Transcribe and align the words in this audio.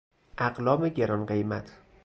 اقلام 0.37 0.89
گرانقیمت 0.89 1.69